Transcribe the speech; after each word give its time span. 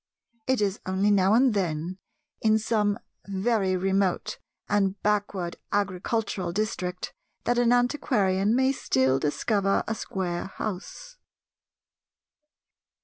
It 0.47 0.61
is 0.61 0.79
only 0.87 1.11
now 1.11 1.35
and 1.35 1.53
then 1.53 1.99
in 2.41 2.57
some 2.57 2.97
very 3.27 3.77
remote 3.77 4.39
and 4.67 4.99
backward 5.03 5.57
agricultural 5.71 6.51
district 6.53 7.13
that 7.43 7.59
an 7.59 7.71
antiquarian 7.71 8.55
may 8.55 8.71
still 8.71 9.19
discover 9.19 9.83
a 9.87 9.93
square 9.93 10.45
house. 10.57 11.17